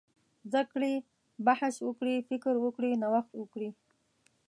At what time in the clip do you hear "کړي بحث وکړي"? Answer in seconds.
0.71-2.15